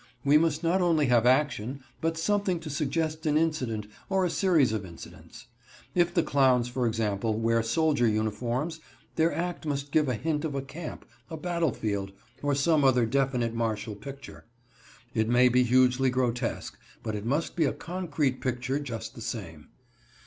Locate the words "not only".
0.63-1.05